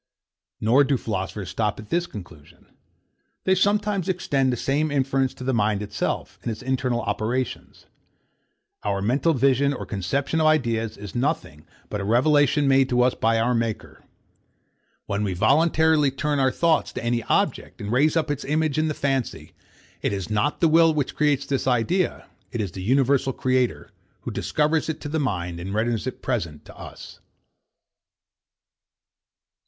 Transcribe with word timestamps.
Nor 0.59 0.83
do 0.83 0.97
philosophers 0.97 1.49
stop 1.51 1.79
at 1.79 1.89
this 1.89 2.07
conclusion. 2.07 2.65
They 3.43 3.53
sometimes 3.53 4.09
extend 4.09 4.51
the 4.51 4.57
same 4.57 4.89
inference 4.89 5.31
to 5.35 5.43
the 5.43 5.53
mind 5.53 5.83
itself, 5.83 6.39
in 6.41 6.49
its 6.49 6.63
internal 6.63 7.01
operations. 7.03 7.85
Our 8.81 9.03
mental 9.03 9.35
vision 9.35 9.75
or 9.75 9.85
conception 9.85 10.41
of 10.41 10.47
ideas 10.47 10.97
is 10.97 11.13
nothing 11.13 11.67
but 11.87 12.01
a 12.01 12.03
revelation 12.03 12.67
made 12.67 12.89
to 12.89 13.03
us 13.03 13.13
by 13.13 13.37
our 13.39 13.53
Maker. 13.53 14.03
When 15.05 15.23
we 15.23 15.35
voluntarily 15.35 16.09
turn 16.09 16.39
our 16.39 16.49
thoughts 16.51 16.91
to 16.93 17.05
any 17.05 17.21
object, 17.25 17.79
and 17.79 17.91
raise 17.91 18.17
up 18.17 18.31
its 18.31 18.43
image 18.43 18.79
in 18.79 18.87
the 18.87 18.95
fancy, 18.95 19.53
it 20.01 20.11
is 20.11 20.31
not 20.31 20.61
the 20.61 20.67
will 20.67 20.95
which 20.95 21.13
creates 21.15 21.45
that 21.45 21.67
idea: 21.67 22.25
It 22.51 22.59
is 22.59 22.71
the 22.71 22.81
universal 22.81 23.33
Creator, 23.33 23.91
who 24.21 24.31
discovers 24.31 24.89
it 24.89 24.99
to 25.01 25.09
the 25.09 25.19
mind, 25.19 25.59
and 25.59 25.75
renders 25.75 26.07
it 26.07 26.23
present 26.23 26.65
to 26.65 26.75
us. 26.75 27.19